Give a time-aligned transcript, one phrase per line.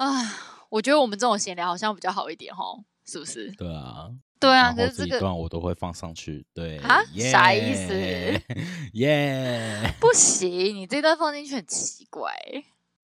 [0.00, 3.50] 啊，我觉得我们这种闲聊好像比较好一点哦，是不是？
[3.52, 6.46] 对啊，对啊，可是这个段我都会放上去。
[6.54, 7.92] 对啊耶啥意思？
[8.94, 12.32] 耶，不行，你这段放进去很奇怪，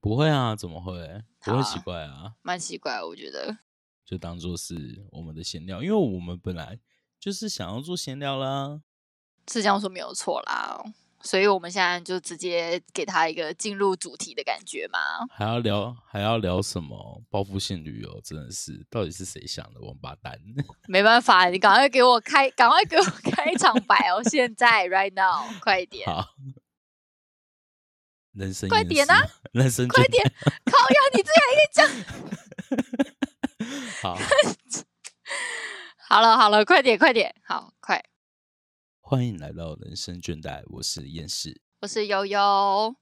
[0.00, 1.22] 不会啊，怎么会？
[1.40, 3.58] 不会奇怪啊，蛮奇怪，我觉得。
[4.06, 6.78] 就当做是我们的闲聊，因为我们本来
[7.20, 8.80] 就是想要做闲聊啦。
[9.52, 10.82] 是这样说没有错啦，
[11.26, 14.98] 所以我们现在就直接给他一个进入主题的感觉嘛。
[15.30, 18.20] 还要聊还要聊什么报复性旅游？
[18.22, 20.40] 真的是，到底是谁想的王八蛋？
[20.88, 24.22] 没办法，你赶快给我开，赶快给我开场白哦！
[24.30, 26.24] 现在，right now，快一点，好，
[28.32, 29.20] 人生快点啊！
[29.52, 30.22] 人生快点，
[30.64, 30.96] 靠呀！
[31.12, 31.88] 你这样也可以讲。
[34.02, 34.16] 好，
[36.08, 38.02] 好了好了，快点快点，好快！
[39.08, 41.60] 欢迎来到人生倦怠，我是燕世。
[41.80, 42.96] 我是悠悠。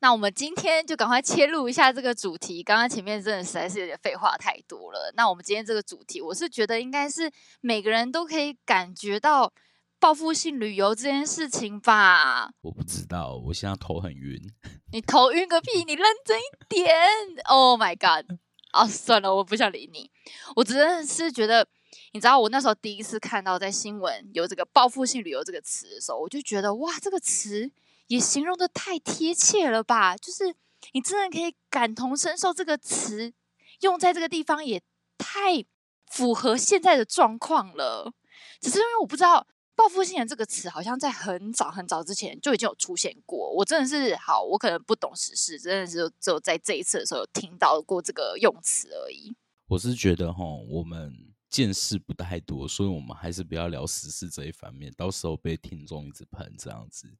[0.00, 2.62] 那我们今天就赶快切入一下这个主题。
[2.62, 5.12] 刚刚前面真的实在是有点废话太多了。
[5.14, 9.52] 那我们今天这个主题，我是觉得应该是每个人都可以感觉到
[10.00, 12.48] 报复性旅游这件事情吧。
[12.62, 14.40] 我不知道，我现在头很晕。
[14.90, 15.84] 你头晕个屁！
[15.84, 16.96] 你认真一点。
[17.44, 18.38] Oh my god！
[18.70, 20.10] 啊，算了，我不想理你。
[20.56, 21.68] 我真的是觉得，
[22.12, 27.70] 你知道，我那时候第一次看到在新闻有这个“报复性旅游”这个词的时候，我就觉得哇，这个词
[28.06, 30.16] 也形容的太贴切了吧！
[30.16, 30.54] 就是
[30.92, 33.32] 你真的可以感同身受，这个词
[33.80, 34.82] 用在这个地方也
[35.18, 35.64] 太
[36.10, 38.12] 符合现在的状况了。
[38.60, 39.46] 只是因为我不知道。
[39.74, 43.50] 报复性的这个词好像在很早很早之前就已经有出现过。
[43.50, 49.34] 我真的是好，我可能不懂时事，真的是只有在这一次的时候有听到过这个用词而已。
[49.68, 57.14] 我是觉得哈，我们见识不太多，所以我们还是不要聊时事这一方面，到时候被听众一直喷这样子。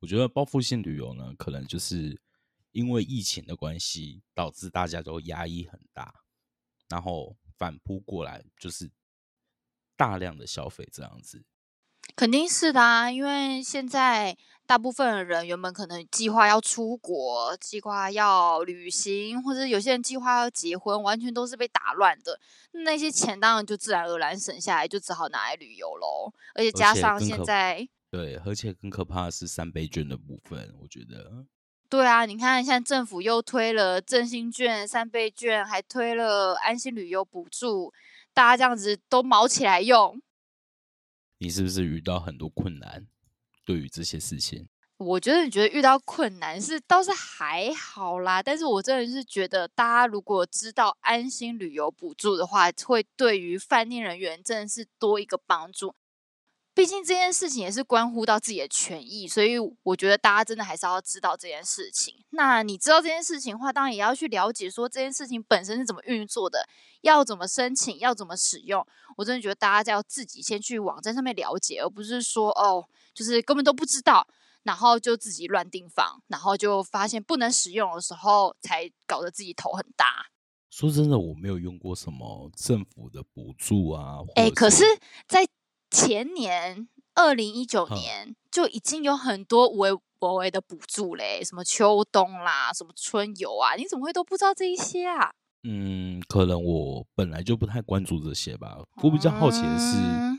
[0.00, 2.20] 我觉得报复性旅游呢，可能就是
[2.72, 6.12] 因为疫情的关系，导致大家都压抑很大，
[6.88, 8.90] 然后反扑过来，就是
[9.96, 11.44] 大量的消费这样子。
[12.16, 22.40] 肯定是的啊，因为现在大部分的人原本可能计划要出国、计划要旅行，或者有些人计划要结婚，完全都是被打乱的。
[22.84, 26.32] 那些钱当然就自然而然省下来，就只好拿来旅游喽。
[26.54, 31.46] 而且加上现在，对，而且更可怕的是三倍券的部分，我觉得。
[31.88, 37.94] 对啊，你看，现在政府又推了振兴券、三倍券，还推了安心旅游补助，
[38.34, 40.20] 大家这样子都毛起来用。
[41.38, 43.06] 你是不是遇到很多困难？
[43.66, 55.94] 对于这些事情，我觉得你觉得遇到困难是倒是还好啦，但是我真的是觉得，大家如果知道安心旅游补助的话，会对于饭店人员真的是多一个帮助。
[56.76, 62.14] 毕竟这件事情也是关乎到自己的权益，所以我觉得大家真的还是要知道这件事情。
[62.32, 66.68] 那你知道这件事情的话，当然也要去了解说这件事情本身是怎么运作的，
[67.00, 68.86] 要怎么申请，要怎么使用。
[69.16, 74.28] 我真的觉得大家要自己先去网站上面了解，而不是说哦，就是根本都不知道，
[74.62, 80.26] 然后就自己乱订房，然后就发现不能使用的时候，才搞得自己头很大。
[80.68, 84.18] 说真的，我没有用过什么政府的补助啊。
[84.34, 84.84] 哎，可是，
[85.26, 85.48] 在
[85.90, 95.32] 前年二零一九年就已经有很多无为无为的补助嘞，什么秋冬啦，什么春游啊，你怎么会都不知道这一些啊？
[95.62, 98.78] 嗯，可能我本来就不太关注这些吧。
[99.02, 100.35] 我比较好奇的是，嗯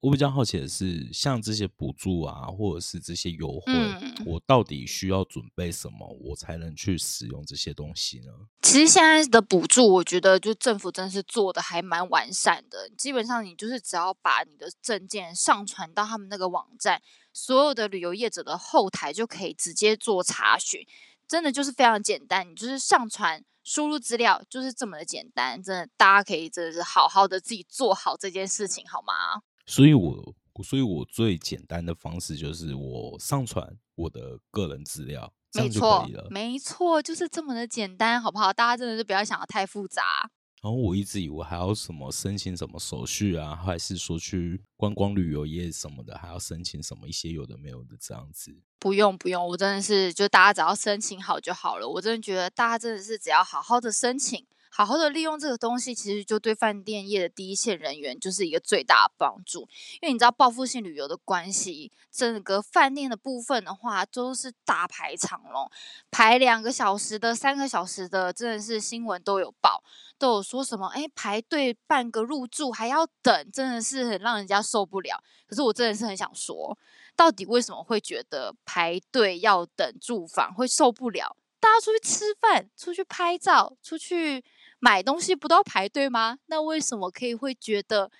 [0.00, 8.32] 我比较好奇的是，像这些补助啊，或者是这些优惠，嗯我到底需要准备什么，我才能去使用这些东西呢？
[8.62, 12.88] 其实现在的补助，我觉得就政府真是做的还蛮完善的。
[12.90, 17.02] 基本上你就是只要把你的证件上传到他们那个网站，
[17.32, 20.86] 所有的旅游业者的后台就可以直接做查询，
[21.26, 22.48] 真的就是非常简单。
[22.48, 25.60] 你就是上传输入资料，就是这么的简单。
[25.60, 29.42] 真的，大家可以真的是好好的自己做好这件事情，好吗？
[29.66, 30.34] 所以我，
[30.64, 36.28] 所以我最简单的方式就是我上传我的个人资料，这样就没错可以了，。
[36.30, 38.52] 没错，就是这么的简单，好不好？
[38.52, 40.30] 大家真的是不要想的太复杂。
[40.62, 48.56] 然后我一直以为还要什么申请什么手续啊，还是说去观光旅游业什么的，还要申请什么一些有的没有的这样子。
[48.80, 51.88] 不用不用，我真的是就大家只要申请好就好了。
[51.88, 54.44] 我真的觉得大家真的是只要好好的申请，
[54.76, 59.60] 好好的利用这个东西，其实就对饭店业的第一线人员就是一个最大的帮助。
[60.02, 65.70] 因为你知道报复性旅游的关系，整个饭店的部分的话都是大排长龙，
[66.10, 69.82] 排两个小时的、三个小时的，真的是新闻都有报，
[70.18, 75.24] 都有说什么哎排队办个入住还要等，真的是很让人家受不了。
[75.48, 76.78] 可是我真的是很想说。
[77.16, 81.34] 到底为什么会觉得排队要等住房会受不了？
[81.58, 84.44] 大大家出去吃饭、出去拍照、出去
[84.78, 86.38] 买东西，不都要排队吗？
[86.46, 88.10] 那为什么可以会觉得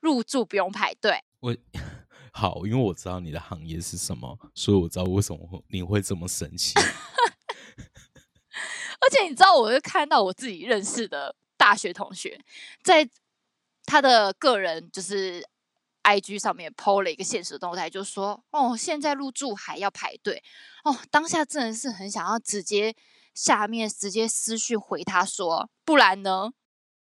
[0.00, 1.22] 入住不用排队？
[1.40, 1.56] 我
[2.32, 6.74] 好，因为我知道你的行业是什么，所以我知道为什么会你会这么生气。
[9.00, 12.38] 而且你知道，我会看到我自己认识的大学同学，
[12.82, 13.08] 在
[13.84, 15.42] 他的个人就是
[16.02, 20.42] I G 上面 PO 了一个现实动态，就说：“哦，现在入住还要排队
[20.84, 22.94] 哦。”当下真的是很想要直接
[23.38, 26.50] 下面直接私讯回他说：“不然呢？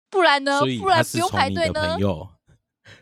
[0.08, 0.60] 不然呢？
[0.80, 1.96] 不然不用排队呢？”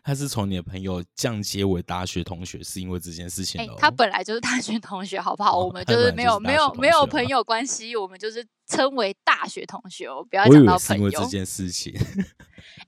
[0.03, 5.59] 他是从你的朋友降阶为大学同学，是因为这件事情哎，他本来就是大学同学，好不好？
[5.59, 10.09] 我们就是没有没有没有朋友关系，我们就是称为大学同学。
[10.31, 11.95] 不要讲到朋友这件事情。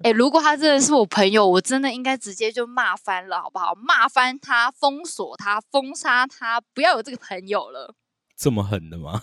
[0.03, 3.75] 哎，如果他真的是我朋友，我真的应该直接就骂翻了，好不好？
[3.75, 7.95] 骂翻他，封锁他，封杀他，不要有这个朋友了。
[8.37, 9.23] 这么狠的吗？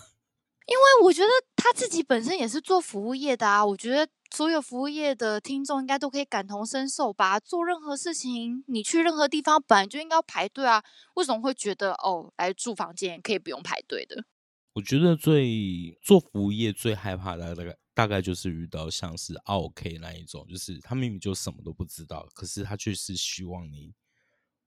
[0.68, 4.08] 因为我觉得他自己本身也是做服务业的啊，我觉得。
[4.36, 7.40] 所有服务业的听众应该都可以感同身受吧？
[7.40, 10.84] 做任何事情，你去任何地方本来就应该要排队啊，
[11.14, 14.26] 为什么会觉得哦，来住房间可以不用排队的？
[14.74, 23.94] 我觉得最做服务业最害怕的大概大概就是遇到像是 OK 那一种，就是他明明就什么都不知道，可是他却是希望你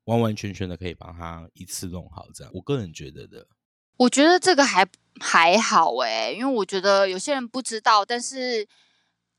[0.05, 2.26] 完完全全的可以帮他一次弄好。
[2.35, 3.47] 这样，我个人觉得的。
[3.99, 4.88] 我觉得这个还
[5.20, 8.67] 还好诶，因为我觉得有些人不知道，但是。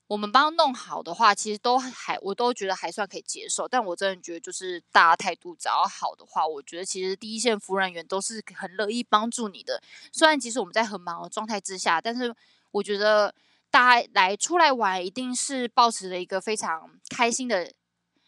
[0.08, 3.66] 我们帮他弄好的话，其实都还，我都觉得还算可以接受。
[3.66, 9.82] 但我真的觉得，就是大家态度只要好的话，我觉得其实第一线服务人员都是很乐意帮助你的。
[10.12, 12.36] 虽然其实我们在很忙的状态之下，但是
[12.72, 13.34] 我觉得
[13.70, 17.72] 大家来出来玩，一定是保持着一个非常开心的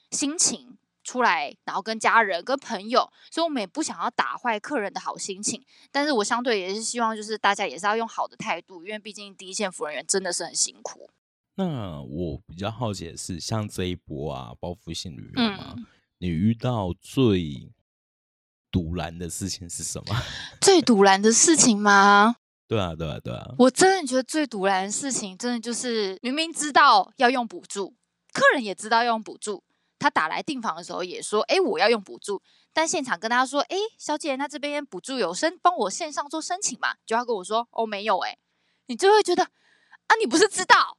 [0.09, 5.63] 心情出来，然后跟家人、跟朋友，所以我们也不想要打坏客人的好心情。
[5.91, 11.09] 但是我相对也是希望，就是大家也是要用好的态度，因为毕竟第一线服务人员真的是很辛苦。
[11.55, 15.75] 那我比较好奇的是，像这一波啊，报复性旅游嘛，
[16.17, 17.69] 你遇到最
[18.71, 20.15] 堵拦的事情是什么？
[20.59, 22.37] 最堵拦的事情吗？
[22.65, 23.53] 对啊，对啊，对啊！
[23.59, 27.93] 我真的觉得最堵拦的事情，真的就是明明知道要用补助，
[28.31, 29.63] 客人也知道要用补助，
[30.03, 32.41] 他打来订房的时候也说：“哎，我要用补助。”
[32.73, 38.37] 但现场跟他说：“哎，小姐，那这边补助有申，帮我线上做申请嘛？”就要跟我说：“哦，没有。”哎，
[38.87, 40.97] 你就会觉得啊，你不是知道？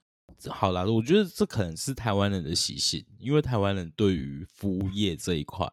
[0.49, 5.71] 好啦，我觉得这可能是台湾人的习性，因为台湾人对于服务业这一块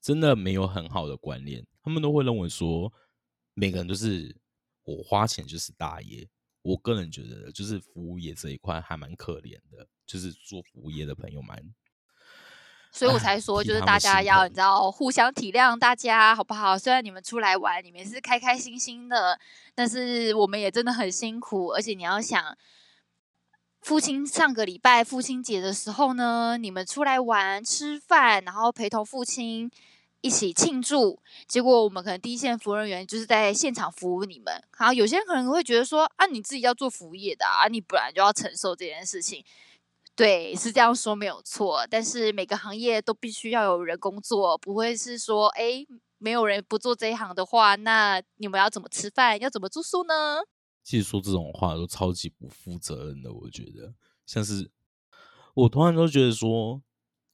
[0.00, 2.92] 真的没有很好的观念，他们都会认为说
[3.54, 4.40] 每个人都是
[4.84, 6.28] 我花钱就是大爷。
[6.62, 11.74] 我个人觉得，就是服务业这一块还蛮可怜的，就是做服务业的朋友们，
[12.92, 16.78] 所以我才说，就是大家要你知道互相体谅大家好不好？
[16.78, 19.38] 虽然你们出来玩，你们是开开心心的，
[19.74, 22.56] 但是我们也真的很辛苦，而且你要想。
[23.82, 29.70] 父亲上个礼拜父亲节的时候呢，你们出来玩吃饭，然后陪同父亲
[30.20, 31.18] 一起庆祝。
[31.48, 34.62] 结果我们可能第一线服务人员就是在现场服务你们。
[34.76, 39.42] 好，有些人可能会觉得说啊，你自己要做服务业的啊，你本来就要承受这件事情。
[40.20, 41.86] 对，是这样说没有错。
[41.88, 45.86] 但是每个行业都必须要有人工作，不会是说哎，
[46.18, 50.42] 没有人不做这一行的话，那你们要怎么吃饭，要怎么住宿呢？
[50.84, 53.94] 其实说这种话都超级不负责任的，我觉得
[54.26, 54.70] 像是
[55.54, 56.82] 我突然都觉得说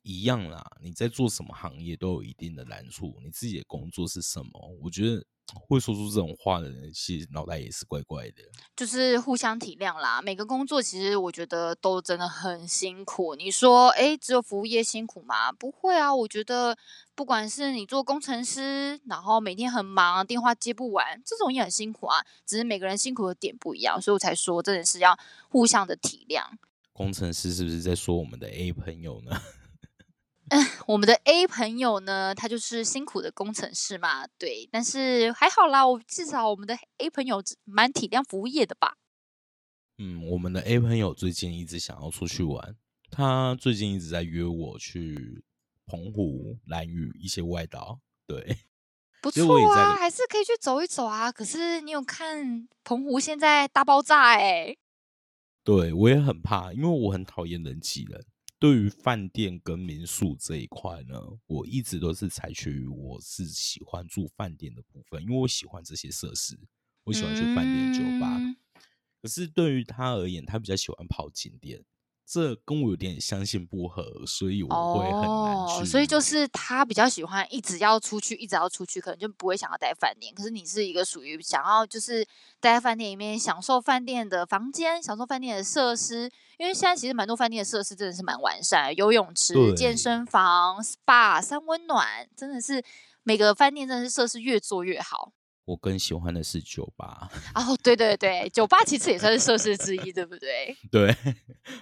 [0.07, 0.65] 一样啦。
[0.81, 4.51] 你在做什么行业都有一定的难处，你自己的工作是什么？
[4.83, 5.25] 我觉得。
[5.55, 8.43] 会说出这种话的人，其实脑袋也是怪怪的。
[8.75, 10.21] 就是互相体谅啦。
[10.21, 13.37] 每个工作其实我觉得都真的很辛苦。
[13.37, 15.53] 你说，哎，只有服务业辛苦吗？
[15.53, 16.13] 不会啊。
[16.13, 16.77] 我觉得
[17.15, 22.27] 不管是你做工程师，然后每天很忙，电话接不完，这种也很辛苦啊。
[22.45, 25.17] 只是每个人辛苦的点不一样，所以我才说真的是要
[25.49, 26.43] 互相的体谅。
[26.93, 29.41] 工程师是不是在说我们的 A 朋友呢？
[30.51, 38.97] 嗯， 我们的 A 朋友呢，他就是辛苦的工程师嘛，对，但是还好啦，我至少我们的 A 朋友蛮体谅服务业的吧。
[39.99, 42.77] 嗯，我们的 A 朋友最近一直想要出去玩，
[43.11, 45.43] 他最近一直在约我去
[45.87, 48.59] 澎湖、蓝屿一些外岛，对，
[49.23, 51.33] 不错啊，还是可以去走一走啊。
[51.33, 54.77] 可是你有看澎湖现在大爆炸哎？
[55.65, 58.25] 对我也很怕，因为我很讨厌人挤人。
[58.59, 66.59] 对于饭店跟民宿这一块呢，我一直都是采取我是喜欢住饭店的部分，因为我喜欢这些设施，
[67.05, 68.41] 我喜欢去饭店酒吧。
[69.21, 71.85] 可是对于他而言，他比较喜欢跑景点，
[72.25, 75.85] 这跟我有点相信不合，所以我会很难去。
[75.85, 80.33] 所以就是他比较喜欢一直要出去，一直要出去，可能就不会想要待饭店。
[80.35, 82.25] 可是你是一个属于想要就是
[82.59, 86.31] 待在饭店里面，享受饭店的房间，享受饭店的设施。
[86.59, 92.83] 因为现在其实蛮多饭店的设施真的是蛮完善，游泳池、健身房、SPA、三温暖，真的是
[93.23, 95.33] 每个饭店真的是设施越做越好。
[95.67, 100.77] 我更喜欢的是酒吧哦，对对对，酒吧其实也算是设施之一，对不对？
[100.93, 101.15] 对，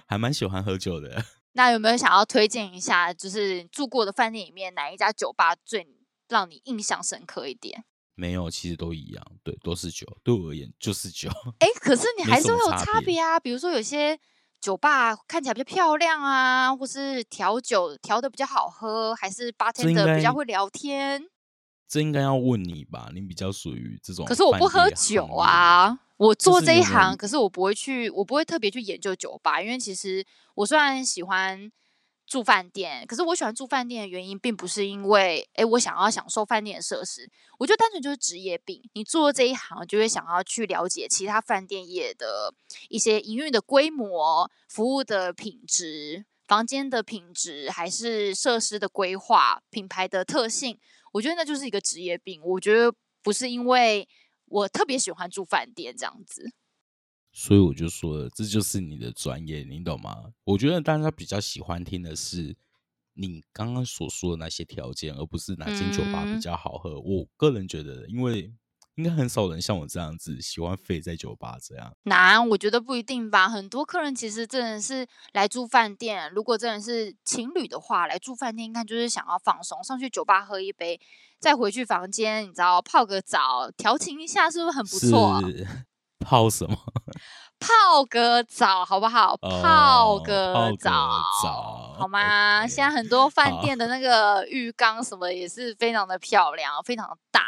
[0.07, 1.23] 还蛮喜欢喝酒的。
[1.53, 5.87] 那有没有想要推荐一下，就是住过的饭店里面哪一家酒吧最
[6.27, 7.85] 让你印象深刻一点？
[8.15, 11.29] 没有，其实都一样，对，都是酒，对我而言就是酒。
[11.59, 14.17] 哎，可是你还是会有差别啊，比如说有些
[14.65, 21.23] 酒吧看起来比较漂亮啊，或是调酒调的比较好喝，还是 bartender 比较会聊天。
[21.87, 24.25] 这应该要问你吧，你比较属于这种。
[24.25, 31.71] 可是我不喝酒啊，我做这一行，可是我不会去，我不会特别去研究酒吧，因为其实我虽然喜欢
[32.27, 37.29] 住饭店，可是我喜欢住饭店的原因，并不是因为哎，我想要享受饭店的设施，
[37.59, 38.81] 我就单纯就是职业病。
[38.93, 42.53] 你做这一行，就会想要去了解其他饭店业的
[42.89, 50.79] 一些营运的规模、服务的品质、房间的品质，还是设施的规划、品牌的特性。
[51.13, 52.41] 我觉得那就是一个职业病。
[52.43, 52.91] 我觉得
[53.21, 54.07] 不是因为
[54.47, 56.51] 我特别喜欢住饭店这样子，
[57.37, 60.31] 所以我就说了，这就是你的专业，你懂吗？
[60.45, 62.55] 我觉得大家比较喜欢听的是
[63.13, 66.97] 你刚刚所说的那些条件，而不是哪间酒吧比较好喝。
[67.01, 68.53] 我个人觉得，因为。
[68.95, 71.93] 应该很少人像我这样子喜欢废在酒吧这样。
[72.03, 73.49] 难，我觉得不一定吧。
[73.49, 80.97] 很多客人其实真的是来住饭店，如果真的是情侣的话，来住饭店，应该就是想要放松，上去酒吧喝一杯，
[81.41, 85.41] 再回去房间，你知道泡个澡，调情一下，是不是很不错？
[86.25, 86.75] 泡什么？
[87.59, 89.37] 泡个澡，好不好？
[89.37, 91.21] 泡个澡，
[91.97, 92.67] 好吗？
[92.67, 97.41] 现在很多饭店的那个浴缸什么也是非常的漂亮，非常大。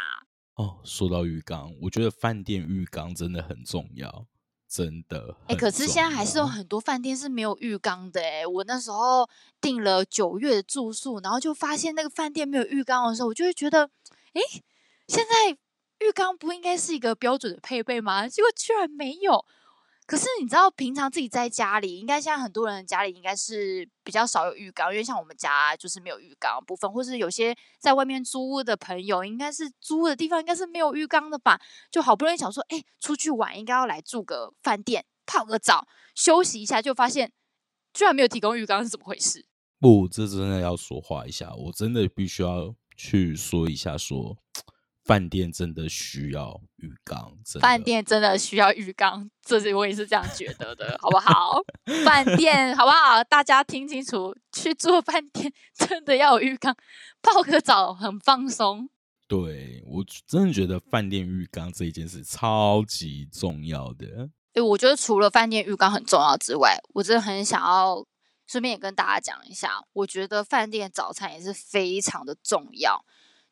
[0.54, 4.24] 哦，说到浴缸，我觉得饭店浴缸真的很重要，
[4.68, 5.36] 真的。
[5.46, 8.22] 哎，可是现在还是有很多饭店是没有浴缸的。
[8.22, 9.28] 哎，我那时候
[9.60, 13.90] 订了九月的住宿，然后就发现那个饭店没有浴缸的时候，我就会觉得，
[14.32, 14.40] 哎，
[15.06, 15.56] 现在
[16.00, 18.28] 浴缸不应该是一个标准的配备吗？
[18.28, 19.44] 结果居然没有。
[20.06, 31.60] 可是你知道，平常自己在家里，应该现在很多人家里应该是比较少有浴缸，因为像我们家就是没有浴缸部分，或是有些在外面租屋的朋友，应该是租的地方应该是没有浴缸的吧？
[31.90, 37.30] 就好不容易想说，哎，出去玩应该要来住个饭店，泡个澡，休息一下，就发现
[37.92, 39.44] 居然没有提供浴缸，是怎么回事？
[39.78, 44.38] 不，这真的要说话一下，我真的必须要去说一下说。
[45.08, 51.62] 饭店真的需要浴缸，饭店真的需要浴缸，这是我也是这样觉得的，好不好？
[52.04, 53.24] 饭店好不好？
[53.24, 56.76] 大家听清楚，去住饭店真的要有浴缸，
[57.22, 58.90] 泡个澡很放松。
[59.26, 64.28] 对我真的觉得饭店浴缸这一件事超级重要的。
[64.52, 68.06] 哎，我觉得除了饭店浴缸很重要之外，我真的很想要
[68.46, 73.02] 顺便也跟大家讲一下，我觉得饭店早餐也是非常的重要。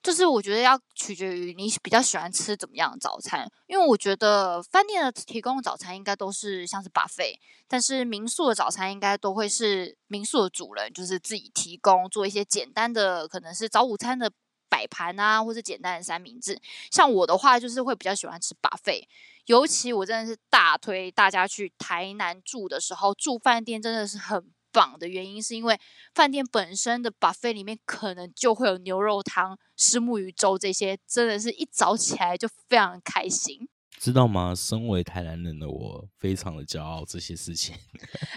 [0.06, 7.36] 就是我觉得要取决于你比较喜欢吃怎么样的早餐，因为我觉得饭店的提供的早餐应该都是像是 buffet，
[7.66, 14.30] 但是民宿的早餐应该都会是民宿的主人就是自己提供，做一些简单的可能是早午餐的
[14.68, 16.56] 摆盘啊，或者简单的三明治。
[16.92, 19.02] 像我的话，就是会比较喜欢吃 buffet，
[19.46, 24.52] 尤其我真的是大推大家去台南住的时候，住饭店真的是很。
[24.76, 25.80] 榜的原因是因为
[26.14, 33.66] 饭店本身的 buffet 里面可能就会有牛肉汤、石木鱼粥这些，真的是一早起来就非常开心，
[33.98, 34.54] 知道吗？
[34.54, 37.74] 身为台南人的我，非常的骄傲这些事情。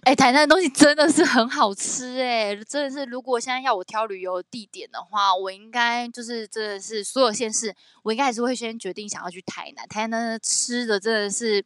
[0.03, 3.03] 哎，台南的东西真的是很好吃，哎，真的是。
[3.03, 9.85] 如果现在要我挑旅游地点的话，我应该就是真的是所有县市，我应该还是会先决定想要去台南。
[9.89, 11.65] 台南的吃的真的是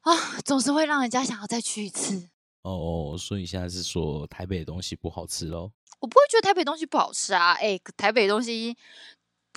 [0.00, 2.30] 啊，总是会让人家想要再去一次。
[2.70, 5.70] 哦，所以现在是说台北的东西不好吃喽？
[6.00, 8.76] 我不会觉得台北东西不好吃啊，哎，台北东西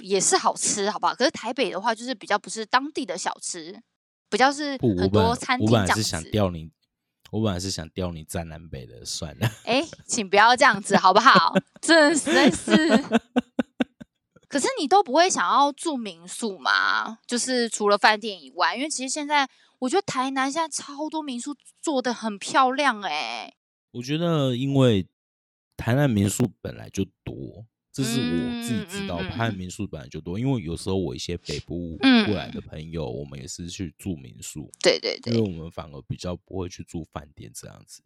[0.01, 1.13] 也是好吃，好不好？
[1.13, 3.80] 可是台北的话，就是比较不是当地的小吃，
[4.30, 5.68] 比较是很多餐厅。
[5.68, 6.72] 我本来是想钓你，
[7.32, 9.48] 我本来是想钓你在南北的，算了。
[9.65, 11.53] 哎，请不要这样子，好不好？
[11.82, 13.03] 真的是。
[14.51, 17.20] 可是你都不会想要住民宿吗？
[17.25, 19.50] 就是除了饭店以外，因为其实现在。
[19.81, 23.51] 我觉得台南现在超多民宿做的很漂亮哎。
[23.93, 25.08] 我觉得因为
[25.75, 30.38] 台南民宿本来就多，这是我自己知道，台南民宿本来就多。
[30.38, 34.70] 因为有时候我一些北部过来的朋友，我们也是去住民宿。
[34.84, 38.03] 对对对，因为我们反而比较不会去住饭店这样子。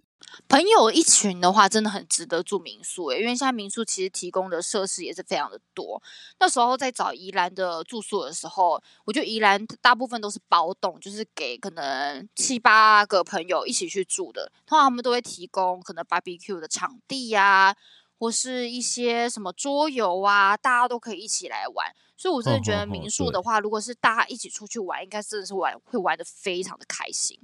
[0.48, 6.02] 朋友一群的话，真的很值得住民宿诶，因为现在民宿其实提供的设施也是非常的多。
[6.40, 14.52] 那时候在找宜兰的住宿的时候，我觉得宜兰大部分都是包栋，就是给可能七八个朋友一起去住的。
[14.66, 17.76] 通常他们都会提供可能 barbecue 的场地呀，
[18.20, 21.94] 或是一些什么桌游啊，大家都可以一起来玩。
[22.18, 27.40] 所以我真的觉得民宿的话，如果是大家一起出去玩，应该真的是玩会玩的非常的开心。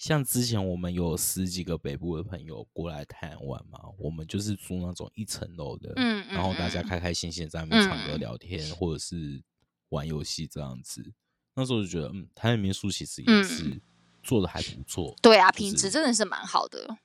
[0.00, 9.42] 像之前我们有十几个北部的朋友过来台湾玩嘛，我们就是住那种一层楼的，嗯，然后大家开开心心在那边唱歌聊天，或者是
[9.90, 11.12] 玩游戏这样子。
[11.52, 13.78] 那时候就觉得，嗯，台湾民宿其实也是
[14.22, 16.96] 做的还不错，对啊，品质真的是蛮好的。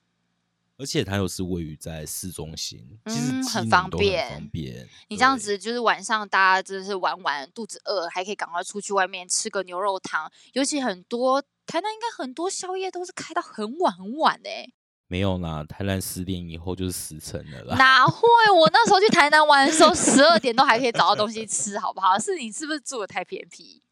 [0.78, 4.30] 而且它又是位于在市中心，其实很方便。
[4.30, 10.32] 方便，你这样子就是晚上大家真的是玩完肚子饿，还可以赶快出去外面吃个牛肉汤。
[10.54, 14.72] 尤其很多台南应该很多宵夜都是开到很晚很晚诶。
[15.08, 17.76] 没有啦，台南十点以后就是死城了啦。
[17.76, 18.20] 哪会？
[18.58, 22.18] 我那时候去台南玩的时候，十二点都还可以找到东西吃，好不好？
[22.18, 23.82] 是你是不是住的太偏僻？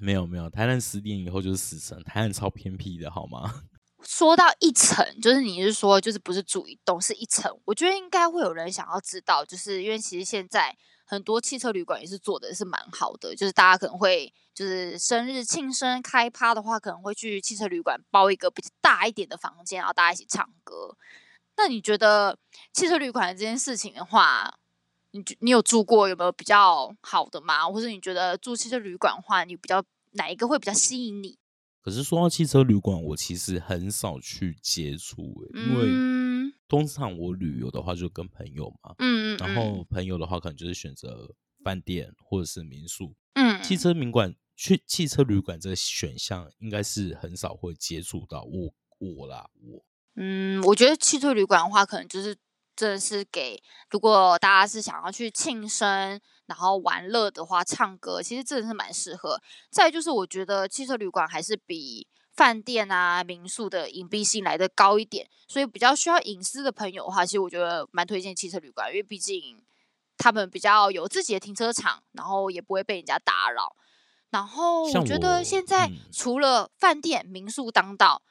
[0.00, 3.62] 没有没有，台南十点以后就是死城，台南超偏僻的好吗？
[4.02, 7.54] 说到一层，就是你是说，就是不是住一栋，是一层。
[7.66, 20.96] 我觉得应该会有人想要知道，就是因为其实现在很多汽车旅馆也是做的是蛮好的，就是大家可能会就是生日庆生开趴的话，可能会去汽车旅馆包一个比较大一点的房间，然后大家一起唱歌。
[21.56, 22.38] 那你觉得
[22.72, 24.58] 汽车旅馆这件事情的话，
[25.10, 27.66] 你你有住过有没有比较好的吗？
[27.68, 31.38] 或者你觉得住汽车旅馆的话，你比较哪一个会比较吸引你？
[31.82, 35.86] 可是说到汽车旅馆，我其实很少去接触，因为
[36.68, 49.84] 通常我旅游的话就跟朋友嘛，嗯，然后朋友的话可能就是选择饭店或者是民宿，嗯，汽车民馆去汽车旅馆这个选项应该是很少会接触到我我啦我，
[50.16, 52.36] 嗯，我觉得汽车旅馆的话，可能就是
[52.74, 56.20] 真的是给如果大家是想要去庆生。
[56.46, 59.40] 然后玩乐的话，唱歌其实真的是蛮适合。
[59.70, 69.62] 再就是，我觉得汽车旅馆还是比饭店啊、民宿的隐蔽性来的高一点，所以比较需要隐私的朋友的话，其实我觉得蛮推荐汽车旅馆，因为毕竟
[70.16, 73.76] 他们比较有自己的停车场，然后也不会被人家打扰。
[74.30, 78.22] 然后我觉得现在除了饭店、民宿当道，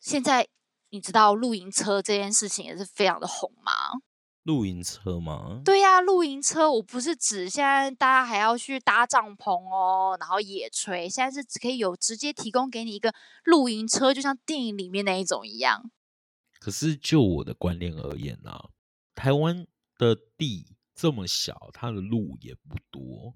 [0.00, 0.48] 现在
[0.88, 3.72] 你知道露营车这件事情也是非常的红吗？
[4.46, 5.60] 露营车吗？
[5.64, 15.90] 对呀，露营车我不是指现在大家还要去搭帐篷哦，然后野炊，现在是只可以有直接提供给你一个露营车，就像电影里面那一种一样。
[16.60, 18.70] 可是就我的观念而言呢，
[19.16, 19.66] 台湾
[19.98, 23.34] 的地这么小，它的路也不多，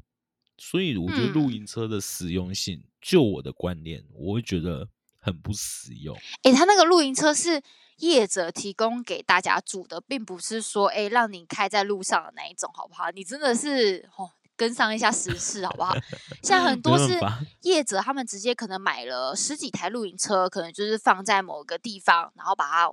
[0.59, 6.17] 所以我觉得露营车的实用性，就我的观念，我会觉得很不实用。
[6.45, 7.61] 诶，他那个露营车是。
[8.01, 13.11] 业者提供给大家住的，并不是说哎让你开在路上的那一种，好不好？
[13.13, 15.95] 你真的是哦跟上一下时事，好不好？
[16.43, 17.19] 现在很 多是
[17.63, 22.93] 业者，他们直接可能买了十几台露营车，可能就是放在某个地方，然后把它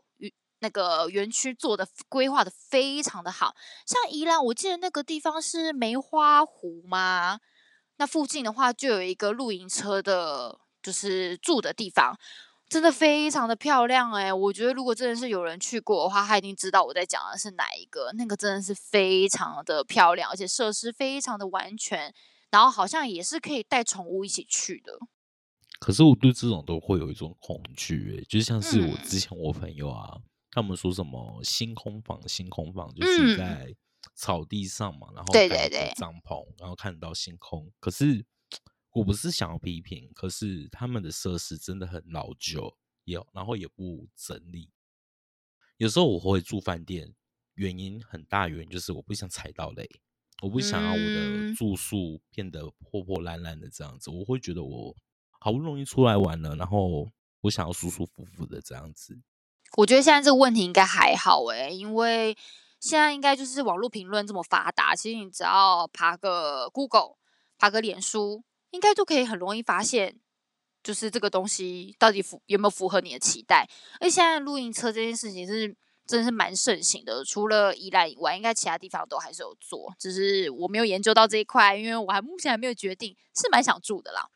[0.59, 3.53] 那个园区做的规划的非常的好。
[3.85, 7.39] 像宜兰，我记得那个地方是梅花湖吗？
[7.97, 12.17] 那附近的话就有一个露营车的，就是住的地方。
[12.69, 14.33] 真的非常的漂亮哎！
[14.33, 18.11] 我觉得如果真的是有人去过的话，他一定知道我在讲的是哪一个。
[18.13, 22.13] 那个真的是非常的漂亮，而且设施非常的完全，
[22.51, 24.99] 然后好像也是可以带宠物一起去的。
[25.79, 30.17] 可是我对这种都会有一种恐惧哎，就像是我之前我朋友啊，
[30.51, 33.73] 他们说什么星空房，星空房就是在
[34.13, 37.71] 草地上嘛，然后对对对帐篷，然后看到星空。
[37.79, 38.25] 可是。
[38.97, 44.71] 我不是想要批评，可是他们的设施真的很老旧，也然后也不整理。
[45.77, 47.13] 有时候我会住饭店，
[47.53, 49.87] 原因很大，原因就是我不想踩到雷，
[50.41, 54.09] 我不想要我的住宿变得破破烂烂的这样子。
[54.09, 54.95] 我会觉得我
[55.39, 57.07] 好不容易出来玩了，然后
[57.41, 59.21] 我想要舒舒服服的这样子。
[59.75, 62.35] 我觉得现在这个问题应该还好诶，因为
[62.79, 67.17] 现在应该就是网络评论这么发达，其实你只要爬个 Google，
[67.59, 68.43] 爬个脸书。
[68.71, 70.19] 应该就可以很容易发现，
[70.83, 73.69] 就是这个东西到底符有没有符合你的期待。
[73.99, 75.75] 而现在露营车这件事情是
[76.05, 84.29] 真的是蛮盛行的，除了宜兰以外，应该其他地方都还是有做，只是我没有研究到这一块，因为我还目前还没有决定，是蛮想住的啦。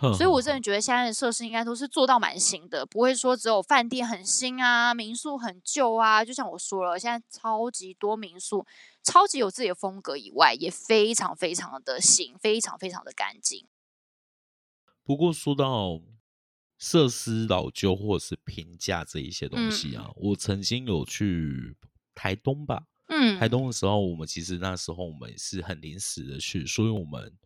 [0.00, 6.24] 所以，我真的觉得现在的设施应该都是做到蛮新的，不会说只有饭店很新啊，民宿很旧啊。
[6.24, 8.64] 就像我说了，现在超级多民宿，
[9.02, 13.66] 超级有自己的风格以外，也非常非常的新，非常非常的干净。
[15.02, 16.00] 不过说到
[16.78, 21.76] 设施老旧或者是评价这一些东西啊，我曾经有去
[22.14, 27.36] 台东吧，嗯，台东的时候，我们其实那时候我们是很临时的去，所以我们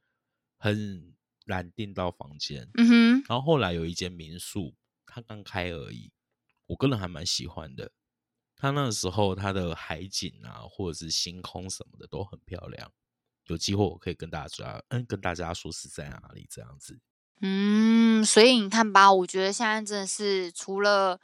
[0.58, 1.14] 很
[1.46, 2.68] 难订到房间。
[2.74, 4.74] 嗯哼，然后后来有一间民宿，
[5.06, 6.12] 它刚开而已，
[6.66, 7.92] 我个人还蛮喜欢的。
[8.56, 12.92] 它那个时候它的海景啊，或者是星空什么的都很漂亮。
[13.46, 17.00] 有机会我可以跟大家，嗯，跟大家说是在哪里这样子。
[17.40, 21.20] 嗯，所以你看吧，我觉得现在真的是除了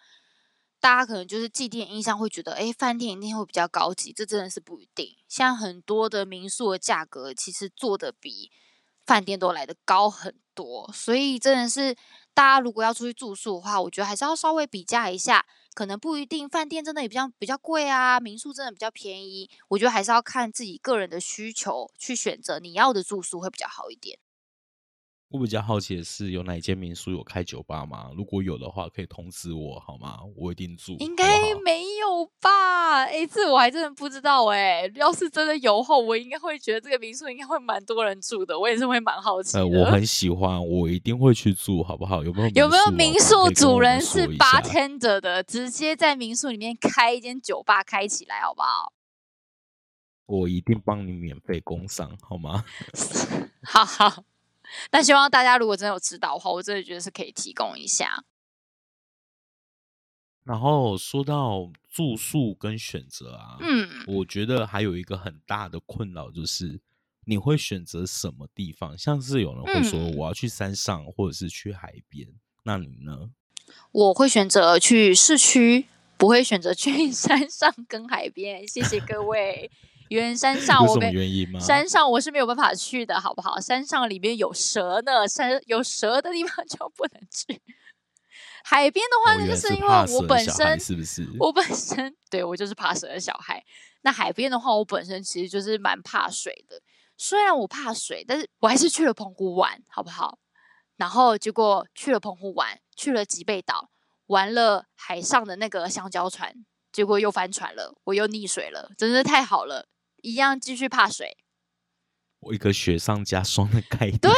[0.81, 5.17] 大家可能就是既定印象会觉得，哎，饭店一定会比较高级，这真的是不一定。
[5.29, 8.51] 像很多的民宿的价格，其实做的比
[9.09, 11.97] 饭店都来的高很多，所以真的是
[12.35, 15.47] 大家如果要出去住宿的话，我觉得还是要稍微比价一下。
[15.75, 19.49] 可能不一定，饭店真的也比较比较贵啊，民宿真的比较便宜。
[19.69, 24.19] 我觉得还是要看自己个人的需求去选择你要的住宿会比较好一点。
[25.31, 28.11] 我比较好奇的是，有哪一间民宿有开酒吧吗？
[28.17, 30.21] 如果有的话，可以通知我好吗？
[30.35, 30.97] 我一定住。
[31.01, 33.05] 应该没有吧？
[33.05, 34.91] 哎，这我还真的不知道哎。
[34.95, 38.59] 要是真的有后，我应该会觉得这个民宿应该会蛮多人住的。
[38.59, 39.59] 我也是会蛮好奇。
[39.59, 42.25] 呃，我很喜欢，我一定会去住，好不好？
[42.25, 42.49] 有没有？
[42.63, 48.95] 有没有民宿主人是 bartender 的，直接在民宿里面开一间酒吧开起来，好不好？
[50.25, 52.65] 我一定帮你免费工商，好吗？
[53.63, 54.25] 好 好。
[54.93, 58.25] 那希望大家如果真的有指导的话，我真的觉得是可以提供一下。
[60.45, 66.81] 然后说到住宿跟选择啊，嗯，我觉得还有一个很大的困扰就是
[67.27, 68.97] 你会选择什么地方？
[68.97, 72.27] 像是有人会说我要去山上，或者是去海边，
[72.63, 73.31] 那你呢？
[73.93, 78.67] 我会选择去市区，不会选择去 山上跟海边。
[78.67, 79.71] 谢谢各位。
[80.17, 81.13] 原山上我没
[81.61, 83.61] 山上我是没有办法去的，好不好？
[83.61, 87.61] 山上里面有蛇呢，山有蛇的地方 就不能去。
[88.65, 91.27] 海边的话，那就是因为我本身是不是？
[91.39, 93.65] 我本身对我就是怕蛇的小孩。
[94.03, 96.81] 那海边的话，我本身其实就是蛮怕水的。
[97.17, 100.39] 虽然我怕水，但是我还是去了澎湖玩，好不好？
[100.97, 103.91] 然后结果去了澎湖玩，去了吉贝岛，
[104.27, 106.55] 玩了海上的那个香蕉船，
[106.93, 109.89] 结果又翻船了，我又溺水了，真是太好了。
[110.23, 111.37] 一样继续怕水，
[112.41, 114.31] 我一个雪上加霜的概念，对，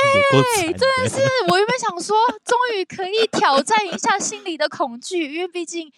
[0.73, 5.93] 真的是我原本想说，终于可以挑战一下心里的恐惧，因为毕竟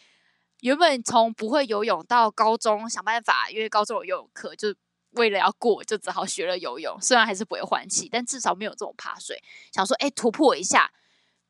[0.61, 4.75] 原本从不会游泳到高中想办法，因为高中有游泳课，就
[5.13, 6.97] 为了要过，就只好学了游泳。
[7.01, 9.43] 虽然还是不会换气，但至少没有这种怕水。
[9.73, 10.93] 想说，哎，突破一下，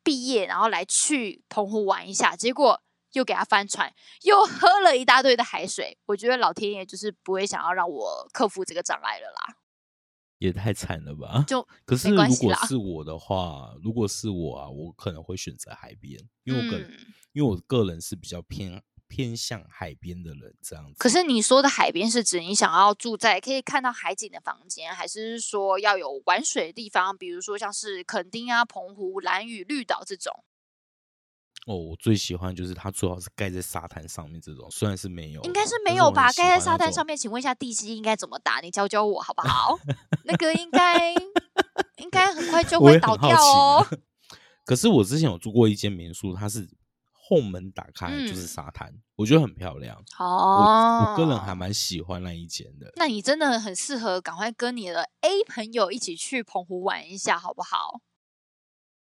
[0.03, 2.83] 毕业然后来去澎湖玩一下，结果。
[3.13, 5.99] 又给他翻船，又喝了一大堆的海水。
[6.07, 9.57] 我觉得老天爷就是不会想要让我克服这个障碍了啦。
[10.39, 11.45] 也太惨了吧！
[11.47, 16.91] 就可是如果是我的话，如果是我啊，我可能会选择海边，因为我个人，
[17.33, 20.95] 因为我个人是比较偏偏向海边的人这样子。
[20.99, 27.17] 可是你说的海边是指你想要住在可以看到海景的房间，还是说要有玩水的地方？
[27.17, 30.43] 比如说像是垦丁啊、澎湖、蓝屿、绿岛这种。
[31.67, 36.27] 哦，我最喜欢就是它最好是盖在沙滩上面这种，虽然是没有，应该是没有吧？
[36.33, 38.61] 盖在沙滩上面，请问一下地基应该怎么打？
[38.61, 39.79] 你教教我好不好？
[40.25, 41.13] 那个应该
[41.99, 43.87] 应该很快就会倒掉哦。
[44.65, 46.69] 可是我之前有住过一间民宿，它是
[47.13, 49.97] 后门打开就是沙滩，我觉得很漂亮。
[50.19, 52.93] 哦，我个人还蛮喜欢那一间的。
[52.97, 58.01] 那你真的很适合赶快跟你的 A 朋友一起去澎湖玩一下，好不好？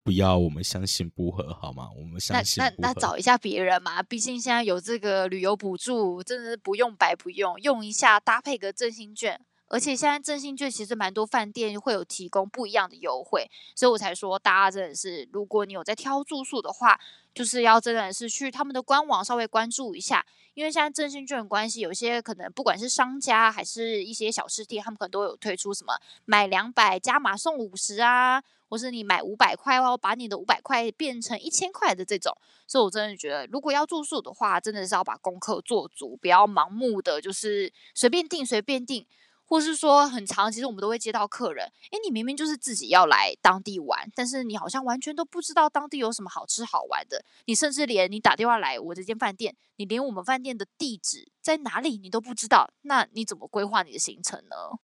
[0.09, 1.91] 不要，我们相信不合，好吗？
[1.95, 16.99] 我们相信那那那找一下别人嘛，毕竟现在有这个旅游补助，真的是不用白不用，用一下搭配个振兴券，而且现在振兴券其实蛮多饭店会有提供不一样的优惠，所以我才说大家真的是，如果你有在挑住宿的话，
[17.35, 28.43] 就是要真的是去他们的官网稍微关注一下，因为现在振兴券关系，有些可能不管是商家还是一些小吃店，他们可能都有推出什么买两百加码送五十啊。
[28.71, 39.07] 或是你买五百块哦，把你的五百块变成一千块的这种，所以我真的觉得，如果要住宿的话，真的是要把功课做足，不要盲目的就是随便订随便订，
[39.49, 54.79] 或是说很长，其实我们都会接到客人，诶，你明明就是自己要来当地玩，但是你好像完全都不知道当地有什么好吃好玩的，你甚至连你打电话来我这间饭店，你连我们饭店的地址在哪里你都不知道，那你怎么规划你的行程呢？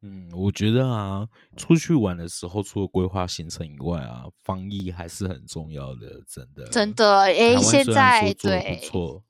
[0.00, 6.68] 嗯，我觉得啊，出去玩的时候，除了规划行程以外啊，防疫还是很重要的，真的。
[6.68, 9.24] 真的，哎，现在对，不错，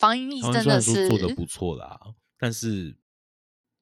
[0.00, 2.00] 防疫真的是做的不错啦。
[2.36, 2.96] 但是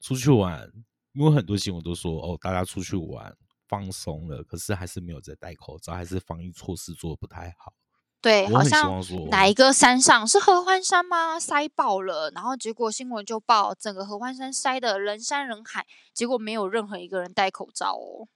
[0.00, 0.70] 出去玩，
[1.12, 7.72] 因为很多新闻都说，哦，大家出去玩放松了，可是还是没有在戴口罩，还是防疫措施做的不太好。
[8.20, 11.38] 对，好像，哪一个山上是合欢山吗？
[11.38, 18.26] 塞爆了，然后结果新闻就报整个合欢山塞的人山人海，结果没有任何一个人戴口罩哦。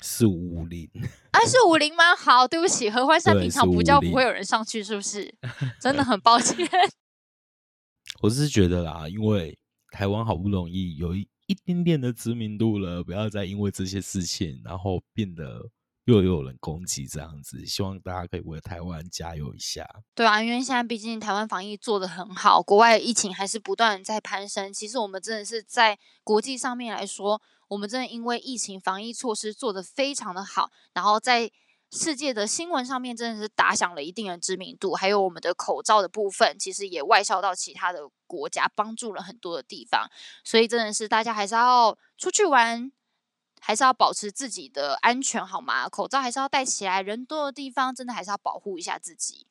[0.00, 0.90] 是五零，
[1.30, 2.14] 啊，是五零吗？
[2.14, 5.34] 好，对不起，合欢山平常不叫不林会有人上去，是不是？
[5.80, 6.68] 真的很抱歉。
[8.20, 9.58] 我是觉得啦，因为
[9.90, 15.70] 台湾好不容易有一一点点的知名度了，不要再因为这些事情，然后变得
[16.04, 17.64] 又有人攻击这样子。
[17.64, 19.88] 希望大家可以为台湾加油一下。
[20.14, 24.72] 对啊，因为现在毕竟台湾防疫做得很好，国外疫情还是不断在攀升。
[24.72, 31.50] 其实我们真的是在国际上面来说，我们真的因为疫情防疫措施做得非常的好，然后在
[31.90, 34.94] 世界的新闻上面真的是打响了一定的知名度。
[34.94, 40.10] 还有我们的口罩的部分，其实也外销到其他的国家，帮助了很多的地方。
[40.44, 42.92] 所以真的是大家还是要出去玩。
[43.60, 45.88] 还是要保持自己的安全，好吗？
[45.88, 49.48] 口罩还是要戴起来，人多的地方真的还是要保护一下自己。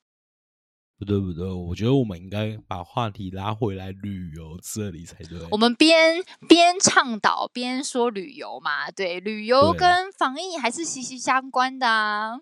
[0.97, 5.39] 不对不对，我觉得我们应该把话题拉回来旅游这里才对。
[5.51, 12.39] 我们边边倡导边说旅游嘛，对，旅游跟防疫还是息息相关的啊。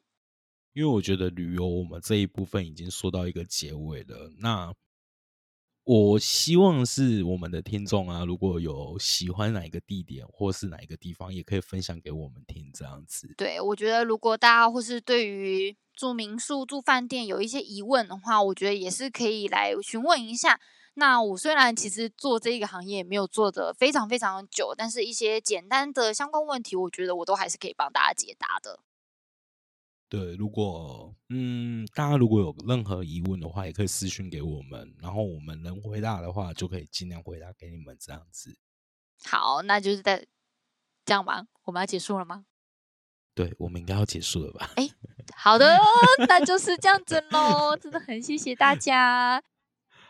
[0.71, 4.31] 因为我觉得旅游我们这一部分已经说到一个结尾了。
[4.39, 4.73] 那
[5.85, 13.31] 我希望是我们的听众啊，如果有喜欢哪一个地点或是哪一个地方，也可以分享给我们听，这样子。
[13.37, 20.59] 对，我觉得如果大家或是对于住民宿、住饭店有一些疑问的话，我觉得也是可以来询问一下。
[20.95, 28.79] 那我虽然其实做这一个行业没有做的非常非常久，但是一些简单的相关问题，我觉得我都还是可以帮大家解答的。
[30.07, 38.57] 对，如果嗯，大家如果有任何疑问的话，也可以私信给我们，然后我们能回答的话，就可以尽量回答给你们这样子。
[39.23, 40.25] 好，那就是在
[41.03, 42.45] 这样吧，我们要结束了吗？
[43.33, 44.69] 对，我们应该要结束了吧？
[44.75, 44.87] 哎
[45.35, 45.77] 好的，
[46.27, 47.75] 那就是这样子 喽。
[47.75, 49.43] 真的很谢谢大家。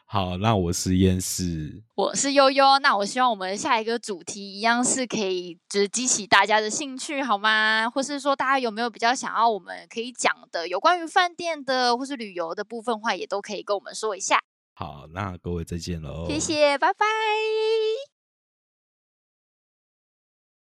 [0.07, 7.89] 好，那我是燕世，我是悠悠，那我希望我们下一个主题一样是可以，就是激起大家的兴趣，好吗？
[7.89, 14.39] 或是说大家有没有比较想要我们可以讲的有关于饭店的或是旅游的部分话，也都可以跟我们说一下。
[14.75, 17.05] 好，那各位再见喽，谢谢，拜拜。